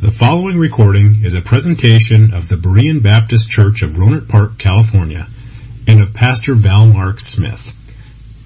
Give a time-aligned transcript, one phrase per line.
[0.00, 5.28] The following recording is a presentation of the Berean Baptist Church of Rohnert Park, California,
[5.86, 7.74] and of Pastor Val Mark Smith.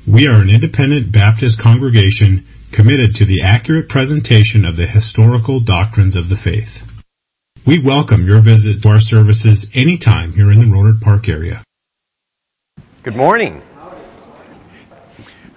[0.04, 6.16] We are an independent Baptist congregation committed to the accurate presentation of the historical doctrines
[6.16, 6.82] of the faith.
[7.64, 11.62] We welcome your visit to our services anytime here in the Rohnert Park area.
[13.04, 13.62] Good morning.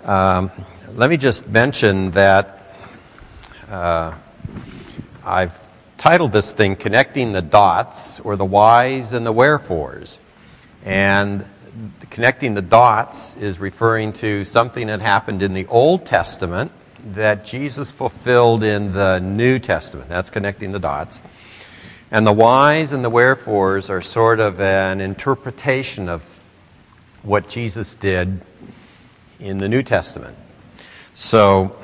[0.05, 0.51] Um,
[0.93, 2.61] let me just mention that
[3.67, 4.13] uh,
[5.25, 5.63] I've
[5.97, 10.19] titled this thing Connecting the Dots, or the Whys and the Wherefores.
[10.85, 11.45] And
[12.09, 16.71] connecting the dots is referring to something that happened in the Old Testament
[17.13, 20.09] that Jesus fulfilled in the New Testament.
[20.09, 21.19] That's connecting the dots.
[22.09, 26.41] And the whys and the wherefores are sort of an interpretation of
[27.21, 28.41] what Jesus did
[29.39, 30.37] in the New Testament.
[31.13, 31.75] So,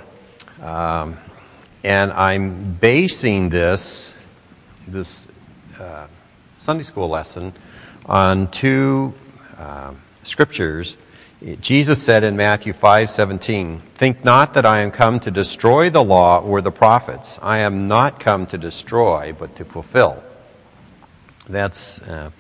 [0.62, 1.18] um,
[1.84, 4.14] and I'm basing this,
[4.88, 5.28] this
[5.80, 6.08] uh,
[6.60, 7.54] Sunday school lesson
[8.06, 9.14] on two
[9.58, 10.96] uh, scriptures.
[11.60, 16.40] Jesus said in Matthew 5:17, "Think not that I am come to destroy the law
[16.40, 17.38] or the prophets.
[17.42, 20.24] I am not come to destroy, but to fulfill."
[21.50, 22.32] That's uh,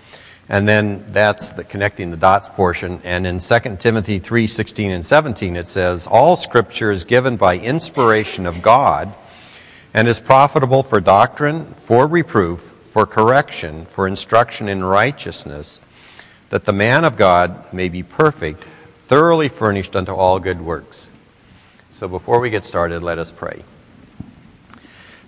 [0.48, 3.02] and then that's the connecting the dots portion.
[3.04, 8.46] And in 2 Timothy 3:16 and 17 it says, "All scripture is given by inspiration
[8.46, 9.14] of God
[9.94, 15.82] and is profitable for doctrine, for reproof, for correction, for instruction in righteousness,
[16.50, 18.64] that the man of God may be perfect,
[19.08, 21.10] thoroughly furnished unto all good works."
[21.92, 23.64] So before we get started, let us pray.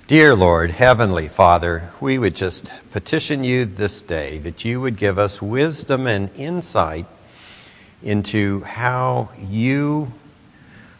[0.07, 5.17] Dear Lord, Heavenly Father, we would just petition you this day that you would give
[5.17, 7.07] us wisdom and insight
[8.03, 10.11] into how you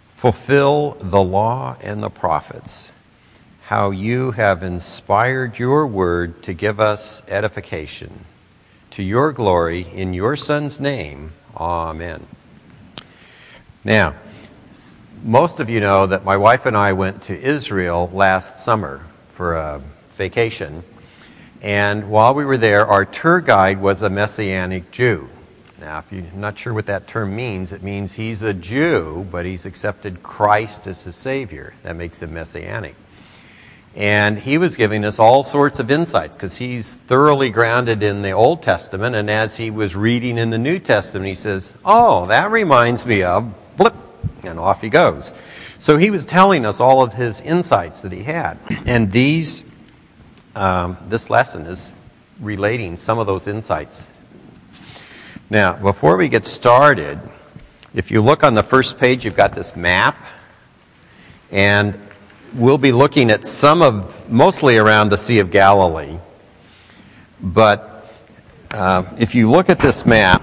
[0.10, 2.90] fulfill the law and the prophets,
[3.66, 8.24] how you have inspired your word to give us edification.
[8.92, 12.28] To your glory, in your Son's name, Amen.
[13.84, 14.14] Now,
[15.24, 19.56] most of you know that my wife and I went to Israel last summer for
[19.56, 19.82] a
[20.14, 20.84] vacation.
[21.64, 25.28] And while we were there, our tour guide was a Messianic Jew.
[25.80, 29.44] Now, if you're not sure what that term means, it means he's a Jew, but
[29.44, 31.74] he's accepted Christ as his Savior.
[31.82, 32.96] That makes him Messianic.
[33.96, 38.32] And he was giving us all sorts of insights because he's thoroughly grounded in the
[38.32, 39.16] Old Testament.
[39.16, 43.24] And as he was reading in the New Testament, he says, Oh, that reminds me
[43.24, 43.96] of blip
[44.44, 45.32] and off he goes.
[45.80, 48.58] So he was telling us all of his insights that he had.
[48.86, 49.64] And these,
[50.56, 51.92] um, this lesson is
[52.42, 54.08] relating some of those insights.
[55.50, 57.20] Now, before we get started,
[57.94, 60.18] if you look on the first page, you've got this map.
[61.52, 61.98] And
[62.56, 66.18] we'll be looking at some of, mostly around the Sea of Galilee.
[67.42, 68.10] But
[68.72, 70.42] uh, if you look at this map,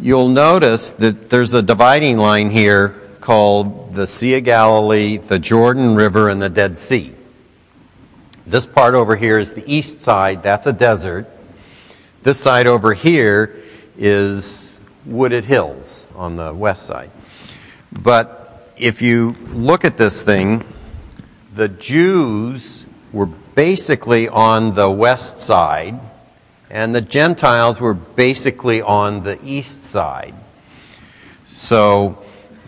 [0.00, 2.88] you'll notice that there's a dividing line here
[3.20, 7.12] called the Sea of Galilee, the Jordan River, and the Dead Sea.
[8.46, 11.28] This part over here is the east side, that's a desert.
[12.22, 13.62] This side over here
[13.98, 17.10] is wooded hills on the west side.
[17.92, 20.64] But if you look at this thing,
[21.56, 25.98] the Jews were basically on the west side,
[26.70, 30.34] and the Gentiles were basically on the east side.
[31.46, 32.18] So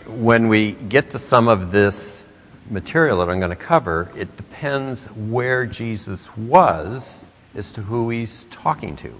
[0.06, 2.22] when we get to some of this
[2.70, 8.44] material that I'm going to cover, it depends where Jesus was as to who he's
[8.44, 9.14] talking to.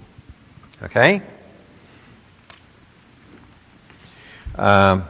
[0.81, 1.21] Okay?
[4.55, 5.03] Um,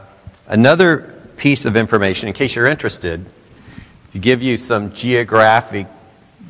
[0.46, 3.24] another piece of information, in case you're interested,
[4.12, 5.86] to give you some geographic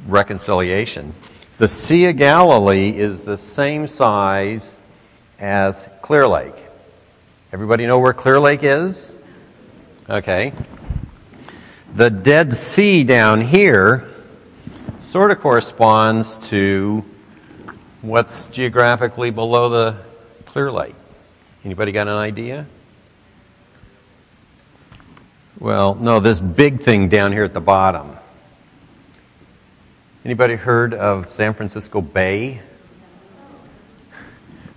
[0.07, 1.15] reconciliation.
[1.59, 4.79] The Sea of Galilee is the same size
[5.39, 6.55] as Clear Lake.
[7.53, 9.15] Everybody know where Clear Lake is?
[10.09, 10.53] Okay.
[11.95, 14.09] The Dead Sea down here
[15.01, 17.05] sort of corresponds to
[18.01, 19.97] what's geographically below the
[20.47, 20.95] Clear Lake.
[21.65, 22.67] Anybody got an idea?
[25.61, 28.17] Well, no, this big thing down here at the bottom.
[30.25, 32.63] Anybody heard of San Francisco Bay?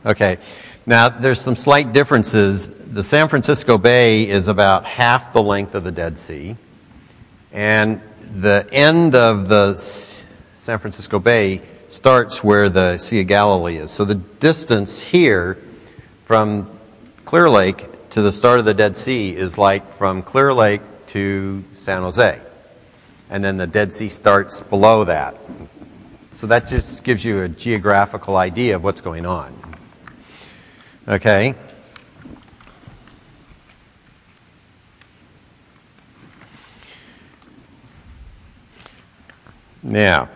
[0.06, 0.40] Okay.
[0.86, 5.86] Now, there's some slight differences the San Francisco Bay is about half the length of
[5.86, 6.58] the Dead Sea,
[7.54, 8.02] and
[8.36, 13.90] the end of the San Francisco Bay starts where the Sea of Galilee is.
[13.90, 15.58] So the distance here
[16.26, 16.70] from
[17.24, 21.64] Clear Lake to the start of the Dead Sea is like from Clear Lake to
[21.74, 22.40] San Jose.
[23.32, 25.36] And then the Dead Sea starts below that.
[26.34, 29.52] So that just gives you a geographical idea of what's going on.
[31.08, 31.56] Okay?
[39.82, 40.30] Now,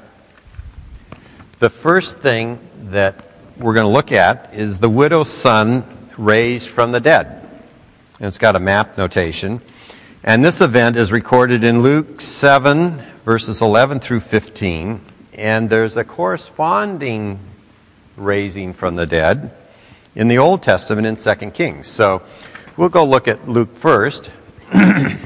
[1.60, 3.24] the first thing that
[3.56, 5.84] we're going to look at is the widow's son
[6.18, 7.37] raised from the dead.
[8.20, 9.62] And it's got a map notation.
[10.24, 15.00] And this event is recorded in Luke 7, verses 11 through 15.
[15.34, 17.40] And there's a corresponding
[18.16, 19.52] raising from the dead
[20.16, 21.86] in the Old Testament in 2 Kings.
[21.86, 22.24] So
[22.76, 24.32] we'll go look at Luke first.
[24.74, 25.20] yeah.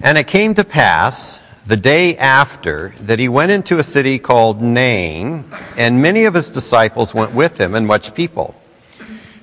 [0.00, 4.62] And it came to pass the day after that he went into a city called
[4.62, 5.44] Nain,
[5.76, 8.54] and many of his disciples went with him, and much people.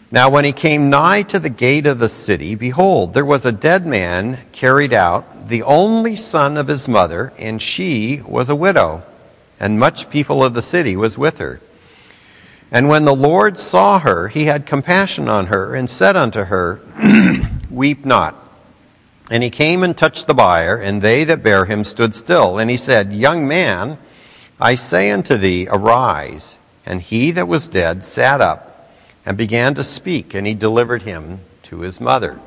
[0.09, 3.51] Now, when he came nigh to the gate of the city, behold, there was a
[3.51, 9.03] dead man carried out, the only son of his mother, and she was a widow,
[9.59, 11.59] and much people of the city was with her.
[12.71, 16.79] And when the Lord saw her, he had compassion on her, and said unto her,
[17.69, 18.42] Weep not.
[19.33, 22.59] And he came and touched the bier, and they that bare him stood still.
[22.59, 23.97] And he said, Young man,
[24.61, 26.59] I say unto thee, arise.
[26.85, 28.93] And he that was dead sat up
[29.25, 32.39] and began to speak, and he delivered him to his mother.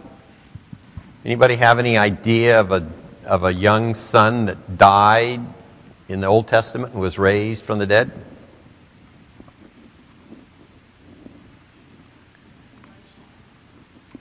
[1.25, 2.89] Anybody have any idea of a,
[3.25, 5.41] of a young son that died
[6.09, 8.13] in the Old Testament and was raised from the dead?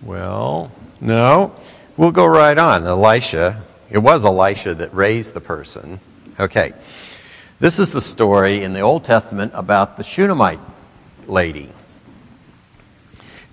[0.01, 1.55] Well, no.
[1.97, 2.85] We'll go right on.
[2.85, 6.01] Elisha, it was Elisha that raised the person.
[6.37, 6.73] Okay.
[7.57, 10.59] This is the story in the Old Testament about the Shunammite
[11.25, 11.69] lady.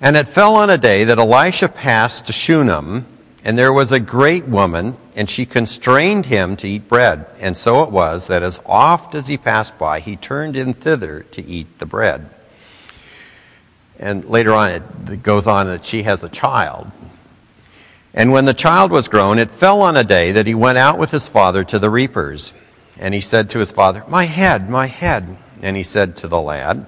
[0.01, 3.07] And it fell on a day that Elisha passed to Shunem,
[3.45, 7.27] and there was a great woman, and she constrained him to eat bread.
[7.39, 11.21] And so it was that as oft as he passed by, he turned in thither
[11.31, 12.29] to eat the bread.
[14.01, 14.71] And later on,
[15.13, 16.91] it goes on that she has a child.
[18.15, 20.99] And when the child was grown, it fell on a day that he went out
[20.99, 22.53] with his father to the reapers.
[22.99, 25.37] And he said to his father, My head, my head.
[25.63, 26.87] And he said to the lad,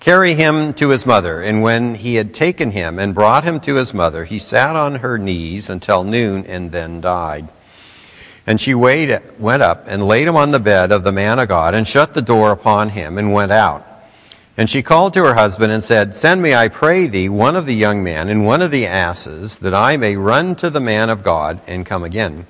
[0.00, 1.40] Carry him to his mother.
[1.40, 4.96] And when he had taken him and brought him to his mother, he sat on
[4.96, 7.48] her knees until noon and then died.
[8.46, 11.72] And she went up and laid him on the bed of the man of God
[11.72, 13.86] and shut the door upon him and went out.
[14.56, 17.66] And she called to her husband and said, Send me, I pray thee, one of
[17.66, 21.10] the young men and one of the asses, that I may run to the man
[21.10, 22.46] of God and come again.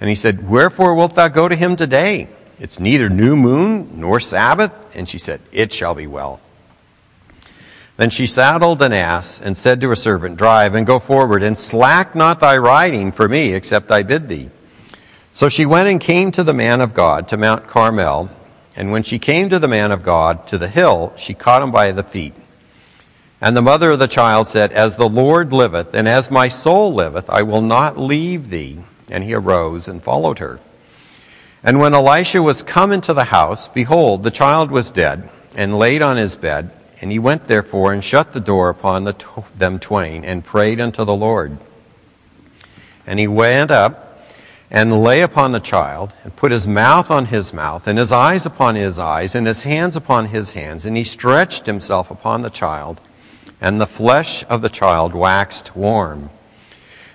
[0.00, 2.28] And he said, Wherefore wilt thou go to him today?
[2.58, 4.96] It's neither new moon nor Sabbath.
[4.96, 6.40] And she said, It shall be well.
[7.96, 11.56] Then she saddled an ass and said to her servant, Drive and go forward, and
[11.56, 14.48] slack not thy riding for me, except I bid thee.
[15.32, 18.30] So she went and came to the man of God, to Mount Carmel.
[18.80, 21.70] And when she came to the man of God, to the hill, she caught him
[21.70, 22.32] by the feet.
[23.38, 26.94] And the mother of the child said, As the Lord liveth, and as my soul
[26.94, 28.78] liveth, I will not leave thee.
[29.10, 30.60] And he arose and followed her.
[31.62, 36.00] And when Elisha was come into the house, behold, the child was dead, and laid
[36.00, 36.70] on his bed.
[37.02, 41.04] And he went therefore and shut the door upon the them twain, and prayed unto
[41.04, 41.58] the Lord.
[43.06, 44.09] And he went up
[44.70, 48.46] and lay upon the child, and put his mouth on his mouth, and his eyes
[48.46, 50.84] upon his eyes, and his hands upon his hands.
[50.84, 53.00] And he stretched himself upon the child,
[53.60, 56.30] and the flesh of the child waxed warm.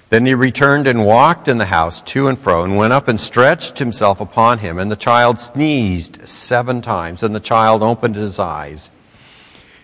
[0.10, 3.20] Then he returned and walked in the house to and fro, and went up and
[3.20, 4.78] stretched himself upon him.
[4.78, 8.92] And the child sneezed seven times, and the child opened his eyes.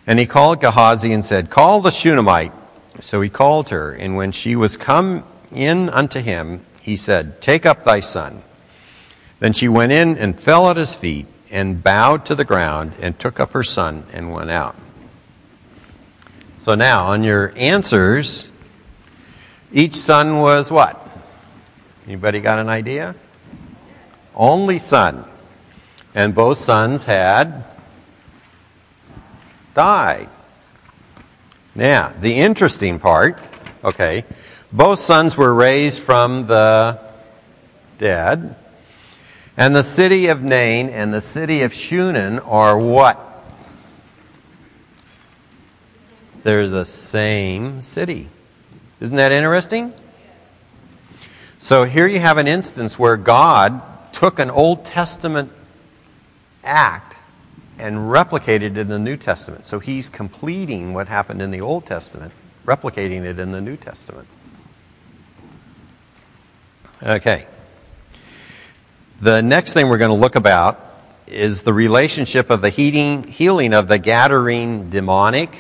[0.05, 2.51] And he called Gehazi and said, Call the Shunammite.
[3.00, 7.65] So he called her, and when she was come in unto him, he said, Take
[7.65, 8.41] up thy son.
[9.39, 13.17] Then she went in and fell at his feet and bowed to the ground and
[13.17, 14.75] took up her son and went out.
[16.57, 18.47] So now, on your answers,
[19.73, 21.00] each son was what?
[22.05, 23.15] Anybody got an idea?
[24.35, 25.25] Only son.
[26.13, 27.63] And both sons had
[29.73, 30.29] died.
[31.73, 33.39] Now, the interesting part,
[33.83, 34.25] okay,
[34.72, 37.00] both sons were raised from the
[37.98, 38.56] dead.
[39.58, 43.20] And the city of Nain and the city of Shunem are what?
[46.44, 48.30] They're the same city.
[49.00, 49.94] Isn't that interesting?
[51.60, 53.82] So here you have an instance where God
[54.13, 55.51] took an Old Testament
[56.63, 57.18] act
[57.78, 59.66] and replicated it in the New Testament.
[59.66, 62.32] So he's completing what happened in the Old Testament,
[62.66, 64.28] replicating it in the New Testament.
[67.03, 67.48] Okay.
[69.22, 70.79] The next thing we're going to look about
[71.25, 75.58] is the relationship of the heating, healing of the Gadarene demonic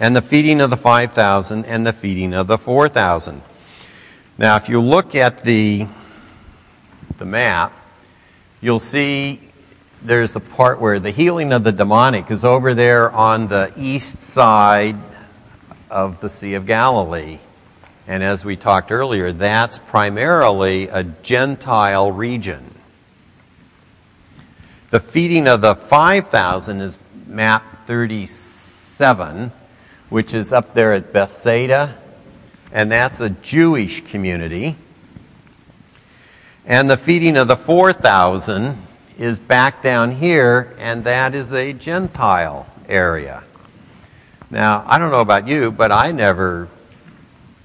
[0.00, 3.42] and the feeding of the 5,000 and the feeding of the 4,000.
[4.38, 5.86] Now, if you look at the,
[7.18, 7.74] the map,
[8.62, 9.42] you'll see
[10.00, 14.20] there's the part where the healing of the demonic is over there on the east
[14.20, 14.96] side
[15.90, 17.38] of the Sea of Galilee.
[18.08, 22.74] And as we talked earlier, that's primarily a Gentile region.
[24.90, 26.96] The feeding of the 5,000 is
[27.26, 29.52] map 37,
[30.08, 31.94] which is up there at Bethsaida,
[32.72, 34.76] and that's a Jewish community.
[36.64, 38.86] And the feeding of the 4,000
[39.18, 43.44] is back down here, and that is a Gentile area.
[44.50, 46.70] Now, I don't know about you, but I never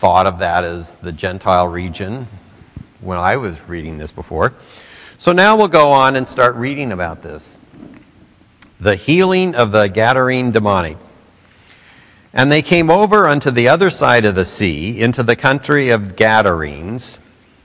[0.04, 2.28] thought of that as the Gentile region
[3.00, 4.54] when I was reading this before.
[5.18, 7.58] So now we'll go on and start reading about this.
[8.82, 10.98] The healing of the Gadarene demonic.
[12.34, 16.18] And they came over unto the other side of the sea, into the country of
[16.18, 17.18] Gadarenes.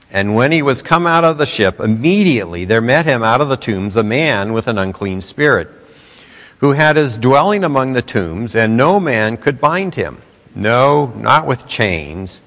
[0.09, 3.49] And when he was come out of the ship, immediately there met him out of
[3.49, 5.67] the tombs a man with an unclean spirit,
[6.59, 10.21] who had his dwelling among the tombs, and no man could bind him.
[10.55, 12.41] No, not with chains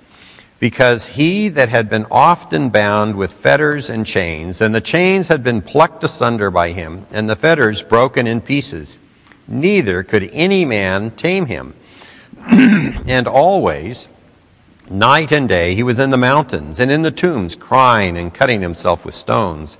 [0.62, 5.42] because he that had been often bound with fetters and chains, and the chains had
[5.42, 8.96] been plucked asunder by him, and the fetters broken in pieces,
[9.48, 11.74] neither could any man tame him.
[12.48, 14.06] and always,
[14.88, 18.62] night and day, he was in the mountains and in the tombs, crying and cutting
[18.62, 19.76] himself with stones.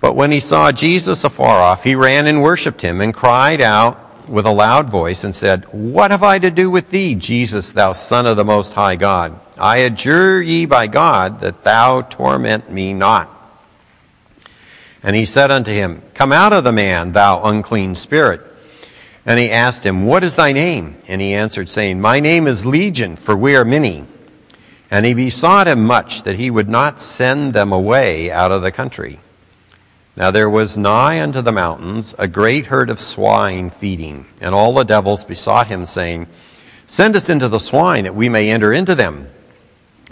[0.00, 4.01] But when he saw Jesus afar off, he ran and worshipped him, and cried out
[4.28, 7.92] with a loud voice, and said, What have I to do with thee, Jesus, thou
[7.92, 9.38] Son of the Most High God?
[9.58, 13.28] I adjure ye by God that thou torment me not.
[15.02, 18.40] And he said unto him, Come out of the man, thou unclean spirit.
[19.24, 20.96] And he asked him, What is thy name?
[21.08, 24.04] And he answered, saying, My name is Legion, for we are many.
[24.90, 28.72] And he besought him much that he would not send them away out of the
[28.72, 29.20] country.
[30.16, 34.74] Now there was nigh unto the mountains a great herd of swine feeding, and all
[34.74, 36.26] the devils besought him, saying,
[36.86, 39.28] Send us into the swine, that we may enter into them.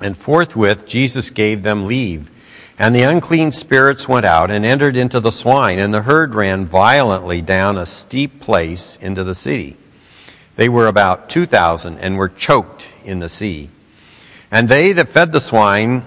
[0.01, 2.31] And forthwith Jesus gave them leave.
[2.79, 6.65] And the unclean spirits went out and entered into the swine, and the herd ran
[6.65, 9.77] violently down a steep place into the city.
[10.57, 13.69] They were about two thousand, and were choked in the sea.
[14.51, 16.03] And they that fed the swine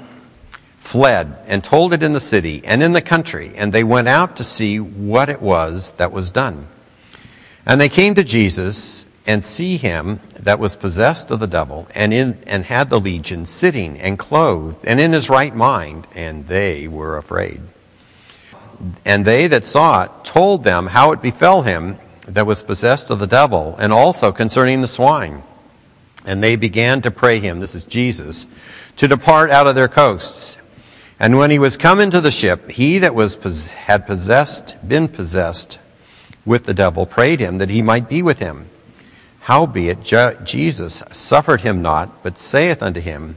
[0.83, 4.35] fled and told it in the city and in the country, and they went out
[4.35, 6.67] to see what it was that was done.
[7.65, 12.13] And they came to Jesus and see him that was possessed of the devil and
[12.13, 16.85] in and had the legion sitting and clothed and in his right mind and they
[16.89, 17.61] were afraid
[19.05, 21.97] and they that saw it told them how it befell him
[22.27, 25.41] that was possessed of the devil and also concerning the swine
[26.25, 28.45] and they began to pray him this is jesus
[28.97, 30.57] to depart out of their coasts
[31.23, 35.79] and when he was come into the ship he that was had possessed been possessed
[36.45, 38.67] with the devil prayed him that he might be with him
[39.43, 40.03] Howbeit
[40.45, 43.35] Jesus suffered him not, but saith unto him,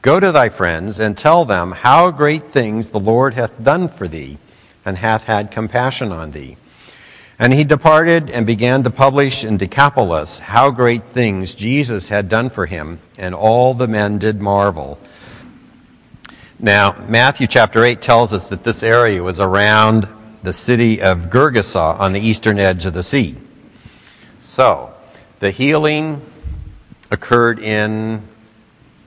[0.00, 4.06] Go to thy friends, and tell them how great things the Lord hath done for
[4.06, 4.38] thee,
[4.84, 6.58] and hath had compassion on thee.
[7.40, 12.48] And he departed and began to publish in Decapolis how great things Jesus had done
[12.48, 15.00] for him, and all the men did marvel.
[16.64, 20.06] Now, Matthew chapter 8 tells us that this area was around
[20.44, 23.34] the city of Gergesa on the eastern edge of the sea.
[24.40, 24.94] So,
[25.40, 26.24] the healing
[27.10, 28.22] occurred in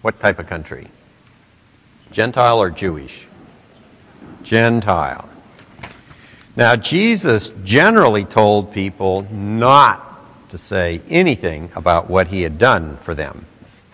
[0.01, 0.87] what type of country?
[2.11, 3.25] Gentile or Jewish?
[4.43, 5.29] Gentile.
[6.57, 13.15] Now, Jesus generally told people not to say anything about what he had done for
[13.15, 13.45] them.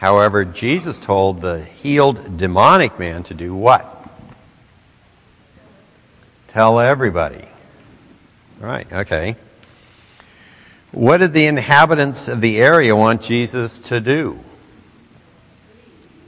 [0.02, 3.86] However, Jesus told the healed demonic man to do what?
[6.48, 7.48] Tell everybody.
[8.60, 9.36] Right, okay.
[10.92, 14.40] What did the inhabitants of the area want Jesus to do?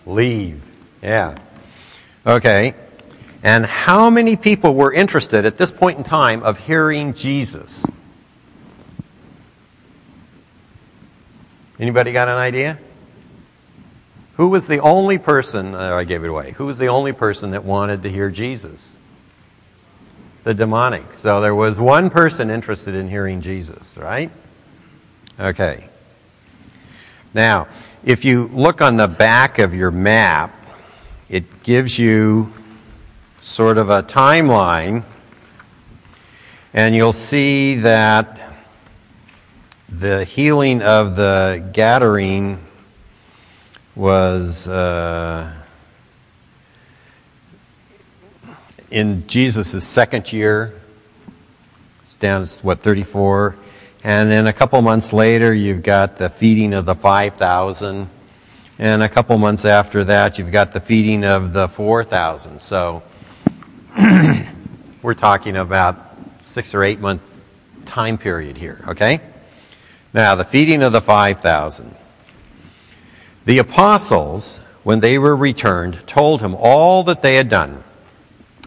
[0.06, 0.64] Leave.
[1.02, 1.40] Yeah.
[2.28, 2.76] Okay.
[3.42, 7.88] And how many people were interested at this point in time of hearing Jesus?
[11.80, 12.78] Anybody got an idea?
[14.36, 17.52] Who was the only person, oh, I gave it away, who was the only person
[17.52, 18.98] that wanted to hear Jesus?
[20.44, 21.14] The demonic.
[21.14, 24.32] So there was one person interested in hearing Jesus, right?
[25.40, 25.88] Okay.
[27.34, 27.68] Now,
[28.04, 30.54] if you look on the back of your map,
[31.30, 32.52] it gives you
[33.42, 35.04] sort of a timeline,
[36.74, 38.40] and you'll see that
[39.90, 42.58] the healing of the Gadarene
[43.96, 45.54] was uh,
[48.90, 50.80] in Jesus' second year.
[52.06, 53.56] It's down to what, 34?
[54.04, 58.10] And then a couple months later, you've got the feeding of the 5,000.
[58.80, 62.60] And a couple months after that, you've got the feeding of the 4,000.
[62.60, 63.04] So
[65.02, 65.98] we're talking about
[66.42, 67.22] six or eight month
[67.86, 69.22] time period here, okay?
[70.14, 71.96] Now, the feeding of the 5,000.
[73.46, 77.84] The apostles, when they were returned, told him all that they had done.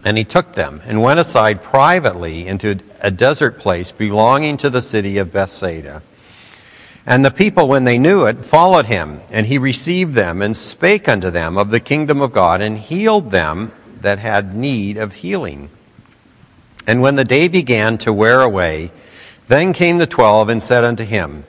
[0.05, 4.81] And he took them and went aside privately into a desert place belonging to the
[4.81, 6.03] city of Bethsaida.
[7.05, 11.07] And the people, when they knew it, followed him, and he received them and spake
[11.07, 15.69] unto them of the kingdom of God, and healed them that had need of healing.
[16.85, 18.91] And when the day began to wear away,
[19.47, 21.45] then came the twelve and said unto him,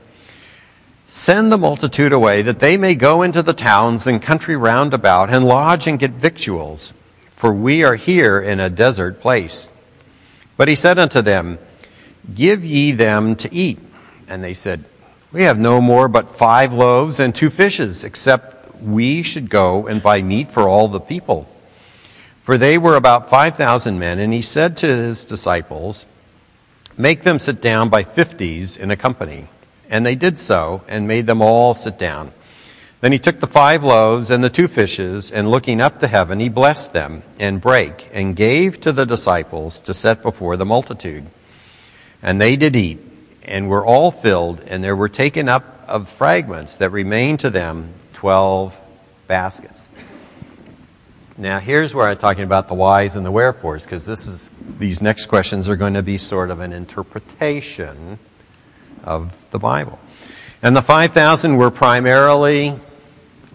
[1.08, 5.30] Send the multitude away, that they may go into the towns and country round about,
[5.30, 6.92] and lodge and get victuals,
[7.30, 9.70] for we are here in a desert place.
[10.56, 11.58] But he said unto them,
[12.34, 13.78] Give ye them to eat.
[14.28, 14.84] And they said,
[15.30, 20.02] we have no more but five loaves and two fishes, except we should go and
[20.02, 21.46] buy meat for all the people.
[22.42, 26.06] For they were about 5,000 men, and he said to his disciples,
[26.96, 29.48] Make them sit down by fifties in a company.
[29.90, 32.32] And they did so, and made them all sit down.
[33.00, 36.40] Then he took the five loaves and the two fishes, and looking up to heaven,
[36.40, 41.26] he blessed them, and brake, and gave to the disciples to set before the multitude.
[42.22, 42.98] And they did eat
[43.44, 47.94] and were all filled, and there were taken up of fragments that remained to them
[48.12, 48.78] twelve
[49.26, 49.88] baskets.
[51.38, 55.68] Now, here's where I'm talking about the whys and the wherefores, because these next questions
[55.68, 58.18] are going to be sort of an interpretation
[59.04, 59.98] of the Bible.
[60.62, 62.78] And the 5,000 were primarily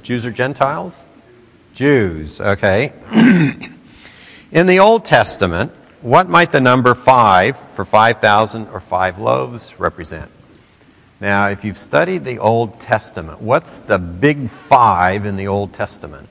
[0.02, 1.04] Jews or Gentiles?
[1.74, 2.94] Jews, okay.
[4.52, 10.30] In the Old Testament, what might the number five for 5,000 or five loaves represent?
[11.20, 16.28] Now, if you've studied the Old Testament, what's the big five in the Old Testament?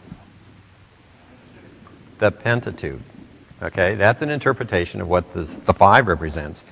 [2.18, 3.01] The Pentateuch.
[3.62, 6.64] Okay, that's an interpretation of what this, the five represents.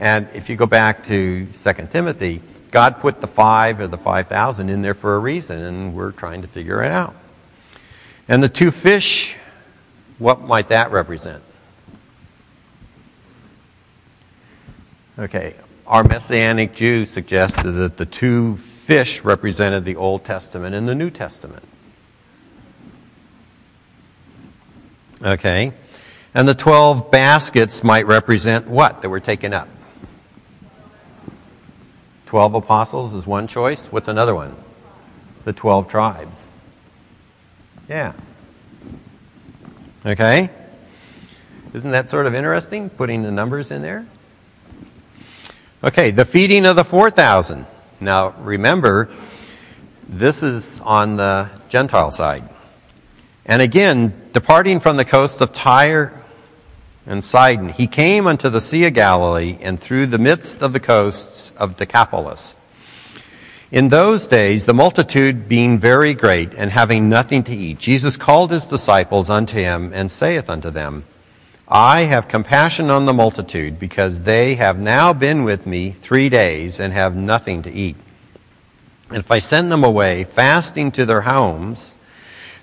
[0.00, 4.70] And if you go back to 2 Timothy, God put the five or the 5,000
[4.70, 7.14] in there for a reason, and we're trying to figure it out.
[8.26, 9.36] And the two fish,
[10.18, 11.42] what might that represent?
[15.18, 15.54] Okay,
[15.86, 21.10] our Messianic Jews suggested that the two fish represented the Old Testament and the New
[21.10, 21.64] Testament.
[25.22, 25.72] Okay,
[26.32, 29.68] and the 12 baskets might represent what that were taken up?
[32.30, 33.90] 12 apostles is one choice.
[33.90, 34.54] What's another one?
[35.42, 36.46] The 12 tribes.
[37.88, 38.12] Yeah.
[40.06, 40.48] Okay?
[41.74, 44.06] Isn't that sort of interesting, putting the numbers in there?
[45.82, 47.66] Okay, the feeding of the 4,000.
[47.98, 49.08] Now, remember,
[50.08, 52.48] this is on the Gentile side.
[53.44, 56.19] And again, departing from the coast of Tyre
[57.10, 60.78] and Sidon, he came unto the Sea of Galilee and through the midst of the
[60.78, 62.54] coasts of Decapolis.
[63.72, 68.52] In those days, the multitude being very great and having nothing to eat, Jesus called
[68.52, 71.02] his disciples unto him and saith unto them,
[71.66, 76.78] I have compassion on the multitude because they have now been with me three days
[76.78, 77.96] and have nothing to eat.
[79.08, 81.92] And if I send them away fasting to their homes,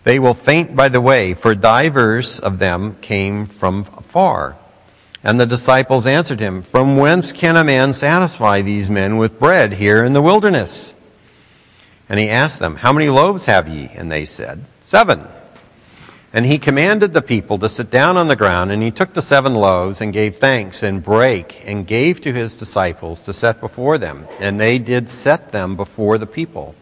[0.08, 4.56] they will faint by the way, for divers of them came from far.
[5.22, 9.74] And the disciples answered him, From whence can a man satisfy these men with bread
[9.74, 10.94] here in the wilderness?
[12.08, 13.90] And he asked them, How many loaves have ye?
[13.96, 15.28] And they said, Seven.
[16.32, 19.22] And he commanded the people to sit down on the ground, and he took the
[19.22, 23.98] seven loaves and gave thanks and brake and gave to his disciples to set before
[23.98, 24.26] them.
[24.40, 26.76] And they did set them before the people.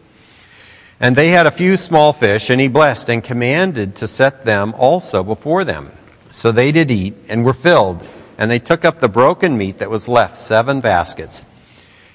[0.98, 4.74] And they had a few small fish, and he blessed and commanded to set them
[4.76, 5.90] also before them.
[6.30, 8.06] So they did eat and were filled,
[8.38, 11.44] and they took up the broken meat that was left, seven baskets.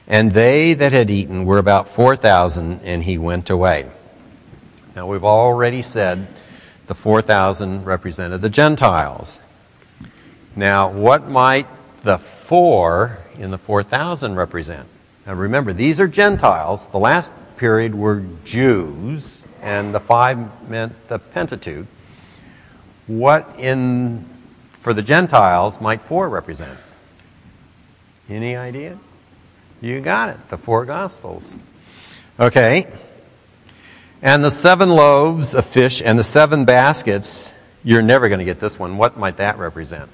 [0.07, 3.89] And they that had eaten were about four thousand, and he went away.
[4.95, 6.27] Now we've already said
[6.91, 9.39] the 4,000 represented the Gentiles.
[10.57, 11.65] Now, what might
[12.03, 14.89] the four in the 4,000 represent?
[15.25, 16.87] Now, remember, these are Gentiles.
[16.87, 21.85] The last period were Jews, and the five meant the Pentateuch.
[23.05, 24.25] What in
[24.71, 26.79] for the Gentiles might 4 represent?
[28.27, 28.97] Any idea?
[29.79, 30.49] You got it.
[30.49, 31.55] The four Gospels.
[32.39, 32.87] Okay.
[34.23, 38.59] And the seven loaves of fish and the seven baskets, you're never going to get
[38.59, 38.97] this one.
[38.97, 40.09] What might that represent?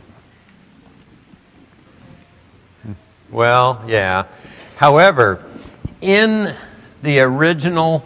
[2.83, 2.91] Hmm.
[3.31, 4.25] Well, yeah.
[4.75, 5.45] However,
[6.01, 6.53] in
[7.01, 8.03] the original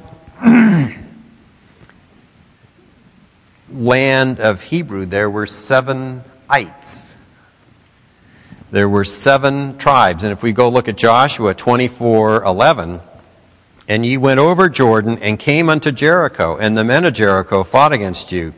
[3.70, 7.14] land of Hebrew, there were seven ites.
[8.72, 10.24] There were seven tribes.
[10.24, 13.02] And if we go look at Joshua 24 11,
[13.88, 17.92] and ye went over Jordan and came unto Jericho, and the men of Jericho fought
[17.94, 18.54] against you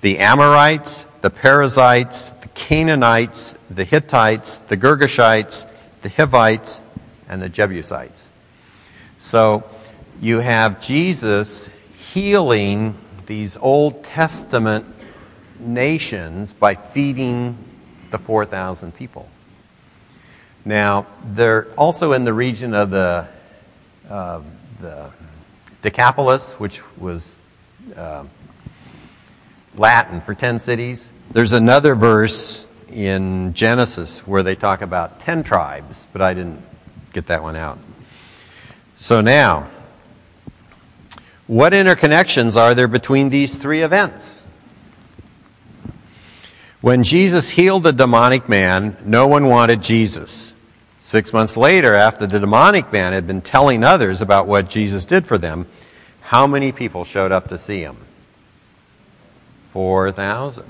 [0.00, 5.66] the Amorites, the Perizzites, the Canaanites, the Hittites, the Girgashites,
[6.02, 6.82] the Hivites,
[7.26, 8.28] and the Jebusites.
[9.18, 9.64] So
[10.20, 11.68] you have Jesus
[12.12, 12.96] healing
[13.26, 14.86] these Old Testament
[15.58, 17.56] nations by feeding
[18.10, 19.28] the 4,000 people.
[20.64, 23.26] Now, they're also in the region of the,
[24.08, 24.40] uh,
[24.80, 25.10] the
[25.82, 27.38] Decapolis, which was
[27.96, 28.24] uh,
[29.76, 31.08] Latin for 10 cities.
[31.30, 36.62] There's another verse in Genesis where they talk about 10 tribes, but I didn't
[37.12, 37.78] get that one out.
[38.96, 39.68] So now,
[41.46, 44.44] what interconnections are there between these three events?
[46.80, 50.52] When Jesus healed the demonic man, no one wanted Jesus.
[51.00, 55.26] Six months later, after the demonic man had been telling others about what Jesus did
[55.26, 55.66] for them,
[56.20, 57.96] how many people showed up to see him?
[59.70, 60.64] 4,000.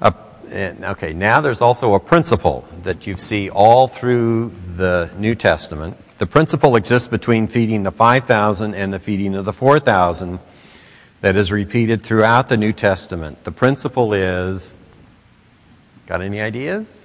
[0.00, 0.12] Uh,
[0.52, 6.26] okay, now there's also a principle that you see all through the New Testament the
[6.26, 10.40] principle exists between feeding the 5,000 and the feeding of the 4,000
[11.20, 13.44] that is repeated throughout the New Testament.
[13.44, 14.76] The principle is
[16.06, 17.04] got any ideas?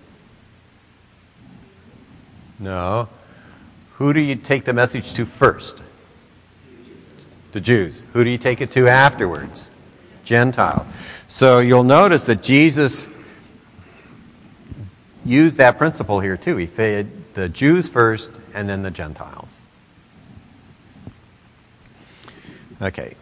[2.60, 3.10] No.
[3.96, 5.82] Who do you take the message to first?
[7.52, 8.02] The Jews.
[8.14, 9.70] Who do you take it to afterwards?
[10.24, 10.88] Gentile.
[11.28, 13.08] So you'll notice that Jesus
[15.26, 16.58] used that principle here too.
[16.58, 19.62] He fed the Jews first and then the Gentiles.
[22.82, 23.16] Okay.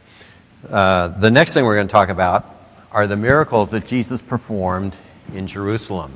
[0.69, 2.45] Uh, the next thing we're going to talk about
[2.91, 4.95] are the miracles that Jesus performed
[5.33, 6.13] in Jerusalem.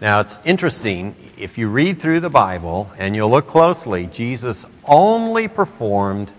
[0.00, 5.48] Now, it's interesting, if you read through the Bible and you'll look closely, Jesus only
[5.48, 6.30] performed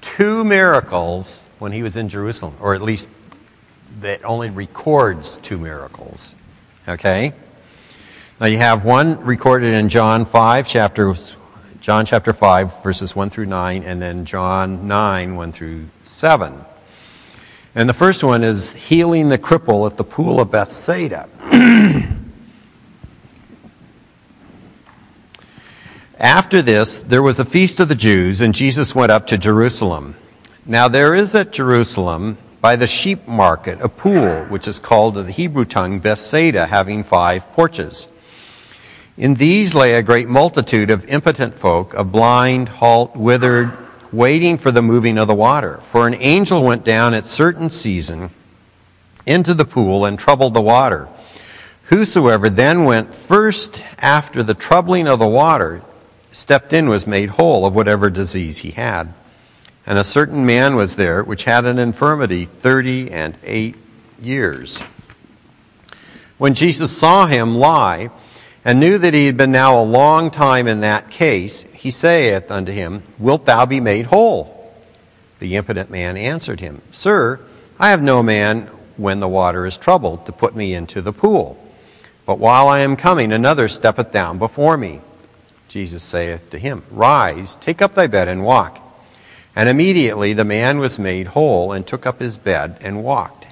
[0.00, 3.10] two miracles when he was in Jerusalem, or at least
[4.00, 6.34] that only records two miracles.
[6.88, 7.32] Okay?
[8.44, 11.14] Now you have one recorded in John 5, chapter,
[11.80, 16.60] John chapter 5, verses 1 through 9, and then John 9, 1 through 7.
[17.74, 21.26] And the first one is healing the cripple at the pool of Bethesda.
[26.18, 30.16] After this, there was a feast of the Jews, and Jesus went up to Jerusalem.
[30.66, 35.24] Now there is at Jerusalem, by the sheep market, a pool, which is called in
[35.24, 38.08] the Hebrew tongue Bethesda, having five porches.
[39.16, 43.72] In these lay a great multitude of impotent folk, of blind, halt, withered,
[44.12, 45.78] waiting for the moving of the water.
[45.82, 48.30] For an angel went down at certain season
[49.24, 51.08] into the pool and troubled the water.
[51.84, 55.82] Whosoever then went first after the troubling of the water
[56.32, 59.12] stepped in was made whole of whatever disease he had.
[59.86, 63.76] And a certain man was there which had an infirmity thirty and eight
[64.20, 64.80] years.
[66.38, 68.10] When Jesus saw him lie,
[68.64, 72.50] and knew that he had been now a long time in that case, he saith
[72.50, 74.74] unto him, Wilt thou be made whole?
[75.38, 77.40] The impotent man answered him, Sir,
[77.78, 78.62] I have no man
[78.96, 81.60] when the water is troubled to put me into the pool.
[82.24, 85.00] But while I am coming, another steppeth down before me.
[85.68, 88.80] Jesus saith to him, Rise, take up thy bed and walk.
[89.54, 93.46] And immediately the man was made whole and took up his bed and walked.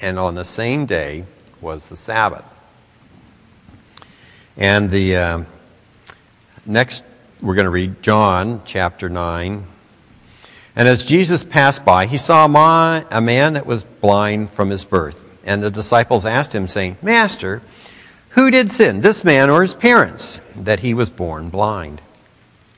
[0.00, 1.24] And on the same day
[1.60, 2.55] was the Sabbath.
[4.56, 5.42] And the uh,
[6.64, 7.04] next,
[7.42, 9.66] we're going to read John chapter 9.
[10.74, 15.22] And as Jesus passed by, he saw a man that was blind from his birth.
[15.44, 17.60] And the disciples asked him, saying, Master,
[18.30, 22.00] who did sin, this man or his parents, that he was born blind?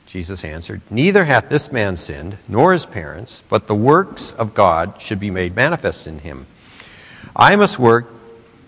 [0.07, 5.01] Jesus answered, Neither hath this man sinned, nor his parents, but the works of God
[5.01, 6.47] should be made manifest in him.
[7.37, 8.18] I must work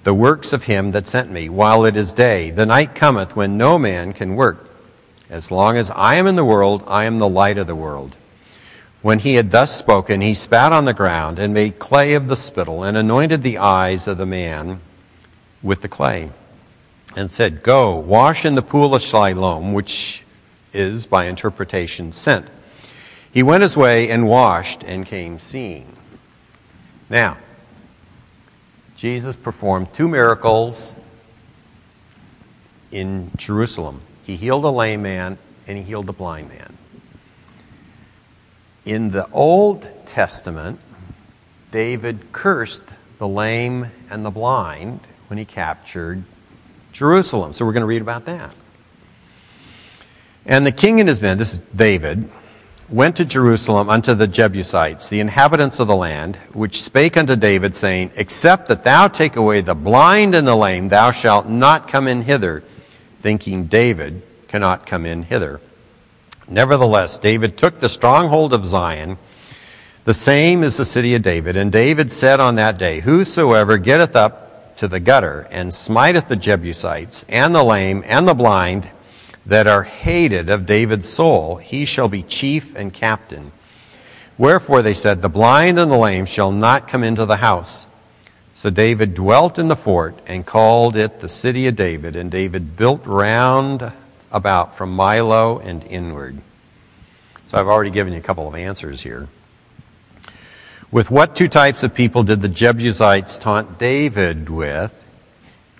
[0.02, 2.50] the works of him that sent me while it is day.
[2.50, 4.68] The night cometh when no man can work.
[5.28, 8.16] As long as I am in the world, I am the light of the world.
[9.02, 12.36] When he had thus spoken, he spat on the ground and made clay of the
[12.36, 14.80] spittle and anointed the eyes of the man
[15.62, 16.30] with the clay
[17.16, 20.24] and said, Go, wash in the pool of Siloam, which
[20.72, 22.46] is, by interpretation, sent.
[23.32, 25.96] He went his way and washed and came seeing.
[27.08, 27.36] Now,
[29.00, 30.94] Jesus performed two miracles
[32.92, 34.02] in Jerusalem.
[34.24, 36.76] He healed a lame man and he healed a blind man.
[38.84, 40.80] In the Old Testament,
[41.72, 42.82] David cursed
[43.16, 46.22] the lame and the blind when he captured
[46.92, 47.54] Jerusalem.
[47.54, 48.54] So we're going to read about that.
[50.44, 52.28] And the king and his men, this is David,
[52.90, 57.76] went to Jerusalem unto the Jebusites, the inhabitants of the land, which spake unto David,
[57.76, 62.08] saying, Except that thou take away the blind and the lame, thou shalt not come
[62.08, 62.62] in hither,
[63.22, 65.60] thinking David cannot come in hither.
[66.48, 69.18] Nevertheless, David took the stronghold of Zion,
[70.04, 71.56] the same is the city of David.
[71.56, 76.36] And David said on that day, Whosoever getteth up to the gutter and smiteth the
[76.36, 78.90] Jebusites and the lame and the blind
[79.46, 83.52] that are hated of David's soul, he shall be chief and captain.
[84.38, 87.86] Wherefore they said, The blind and the lame shall not come into the house.
[88.54, 92.76] So David dwelt in the fort and called it the city of David, and David
[92.76, 93.92] built round
[94.30, 96.38] about from Millo and inward.
[97.48, 99.28] So I've already given you a couple of answers here.
[100.92, 104.96] With what two types of people did the Jebusites taunt David with?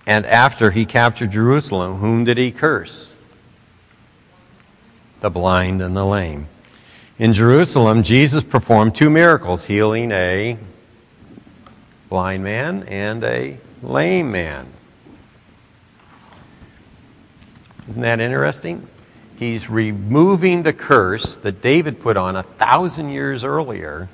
[0.07, 3.10] And after he captured Jerusalem, whom did he curse?
[5.21, 6.49] The blind and the lame.
[7.19, 10.57] In Jerusalem, Jesus performed two miracles, healing a
[12.09, 14.67] blind man and a lame man.
[17.89, 18.87] Isn't that interesting?
[19.39, 24.09] He's removing the curse that David put on a thousand years earlier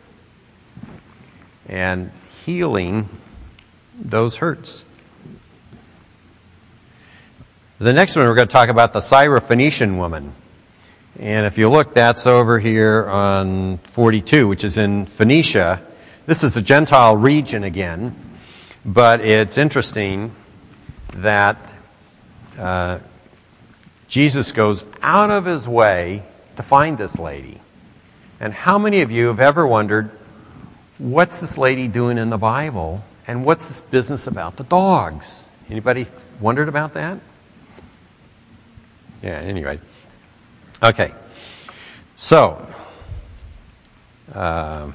[1.68, 2.10] and
[2.44, 3.08] healing
[4.00, 4.84] those hurts.
[7.78, 10.32] The next one, we're going to talk about the Syrophoenician woman.
[11.18, 15.80] And if you look, that's over here on 42, which is in Phoenicia.
[16.26, 18.14] This is the Gentile region again,
[18.84, 20.34] but it's interesting
[21.14, 21.56] that
[22.58, 22.98] uh,
[24.08, 26.22] Jesus goes out of his way
[26.56, 27.60] to find this lady.
[28.38, 30.10] And how many of you have ever wondered,
[30.98, 33.02] what's this lady doing in the Bible?
[33.26, 35.48] And what's this business about the dogs?
[35.70, 36.06] Anybody
[36.40, 37.18] wondered about that?
[39.22, 39.80] Yeah, anyway.
[40.82, 41.12] Okay.
[42.16, 42.66] So,
[44.34, 44.92] uh,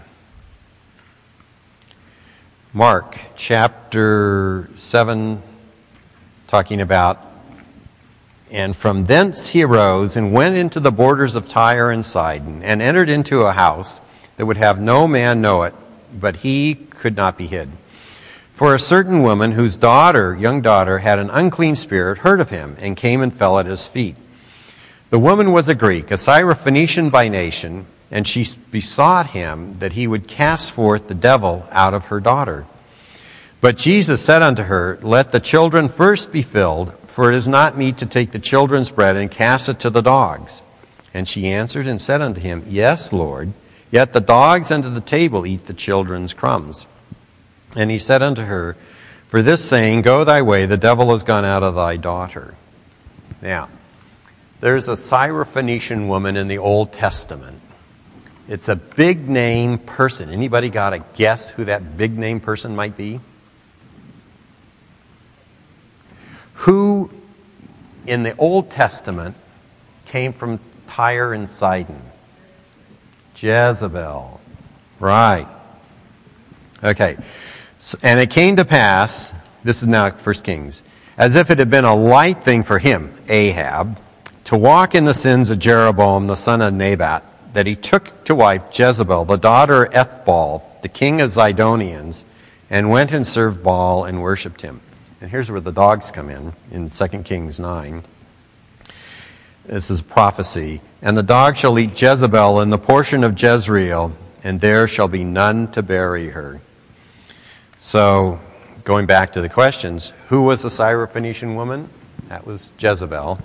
[2.71, 5.41] Mark chapter 7,
[6.47, 7.19] talking about,
[8.51, 12.79] and from thence he arose and went into the borders of Tyre and Sidon, and
[12.79, 14.01] entered into a house
[14.37, 15.73] that would have no man know it,
[16.13, 17.69] but he could not be hid.
[18.51, 22.75] For a certain woman whose daughter, young daughter, had an unclean spirit, heard of him,
[22.79, 24.15] and came and fell at his feet.
[25.11, 30.07] The woman was a Greek, a Syrophoenician by nation, and she besought him that he
[30.07, 32.65] would cast forth the devil out of her daughter.
[33.59, 37.77] But Jesus said unto her, Let the children first be filled, for it is not
[37.77, 40.61] meet to take the children's bread and cast it to the dogs.
[41.13, 43.51] And she answered and said unto him, Yes, Lord.
[43.91, 46.87] Yet the dogs under the table eat the children's crumbs.
[47.75, 48.77] And he said unto her,
[49.27, 52.55] For this saying, Go thy way, the devil is gone out of thy daughter.
[53.41, 53.67] Now,
[54.61, 57.59] there's a Syrophoenician woman in the Old Testament.
[58.47, 60.29] It's a big name person.
[60.29, 63.19] Anybody got a guess who that big name person might be?
[66.53, 67.11] Who
[68.05, 69.35] in the Old Testament
[70.05, 72.01] came from Tyre and Sidon?
[73.35, 74.39] Jezebel.
[74.99, 75.47] Right.
[76.83, 77.17] Okay.
[77.79, 80.83] So, and it came to pass, this is now 1 Kings,
[81.17, 83.97] as if it had been a light thing for him, Ahab,
[84.51, 88.35] to walk in the sins of Jeroboam the son of Nebat, that he took to
[88.35, 92.25] wife Jezebel, the daughter of Ethbaal, the king of Zidonians,
[92.69, 94.81] and went and served Baal and worshipped him.
[95.21, 98.03] And here's where the dogs come in, in 2 Kings 9.
[99.67, 100.81] This is prophecy.
[101.01, 104.11] And the dog shall eat Jezebel in the portion of Jezreel,
[104.43, 106.59] and there shall be none to bury her.
[107.79, 108.41] So,
[108.83, 111.87] going back to the questions, who was the Syrophoenician woman?
[112.27, 113.39] That was Jezebel.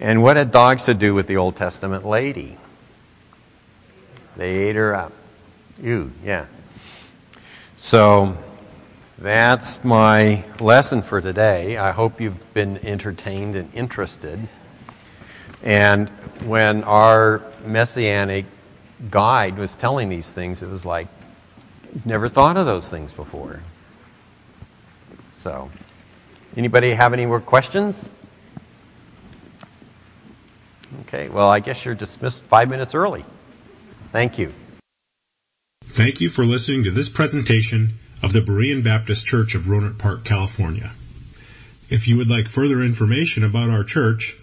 [0.00, 2.58] And what had dogs to do with the Old Testament lady?
[4.36, 5.12] They ate her up.
[5.82, 6.46] Ew, yeah.
[7.76, 8.36] So
[9.18, 11.78] that's my lesson for today.
[11.78, 14.48] I hope you've been entertained and interested.
[15.62, 16.08] And
[16.44, 18.44] when our messianic
[19.10, 21.08] guide was telling these things, it was like,
[22.04, 23.62] never thought of those things before.
[25.32, 25.70] So,
[26.56, 28.10] Anybody have any more questions?
[31.02, 33.24] Okay, well, I guess you're dismissed five minutes early.
[34.12, 34.52] Thank you.
[35.84, 40.24] Thank you for listening to this presentation of the Berean Baptist Church of Rohnert Park,
[40.24, 40.92] California.
[41.88, 44.36] If you would like further information about our church,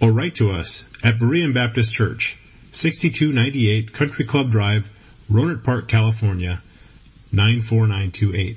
[0.00, 2.38] or write to us at Berean Baptist Church,
[2.70, 4.88] 6298 Country Club Drive,
[5.30, 6.62] Rohnert Park, California,
[7.32, 8.56] 94928.